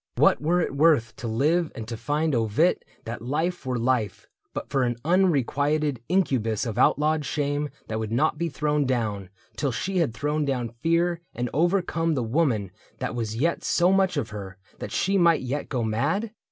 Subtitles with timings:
[0.15, 4.67] What were it worth To live and to find ovit that life were life But
[4.67, 9.97] for an unrequited incubus Of outlawed shame that would not be thrown down Till she
[9.99, 14.57] had thrown down fear and overcome The woman that was yet so much of her
[14.79, 16.31] That she might yet go mad